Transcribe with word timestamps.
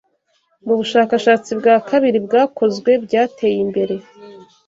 Mu 0.65 0.73
bushakashatsi 0.79 1.49
bwa 1.59 1.75
kabiri 1.89 2.17
bwakozwe 2.25 2.91
byateye 3.05 3.57
imbere 3.65 3.95